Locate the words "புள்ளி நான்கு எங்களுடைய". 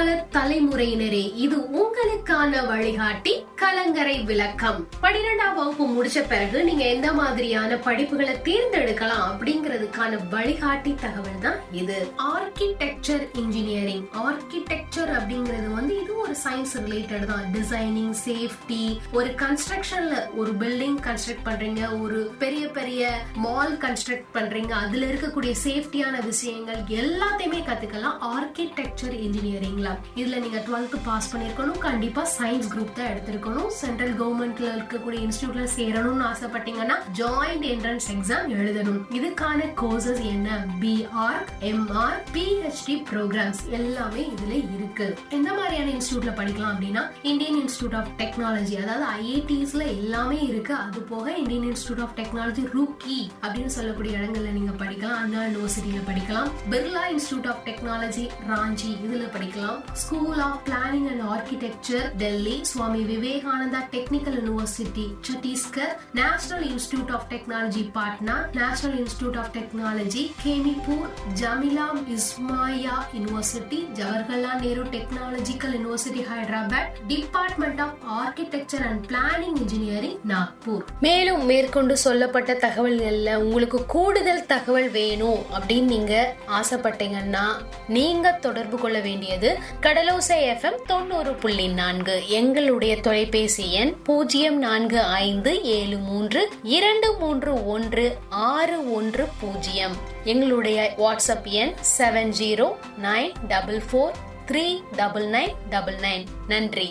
91.34-92.94